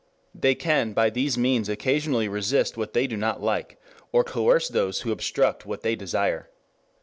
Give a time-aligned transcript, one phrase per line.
[0.33, 3.79] They can by these means occasionally resist what they do not like,
[4.11, 6.49] or coerce those who obstruct what they desire.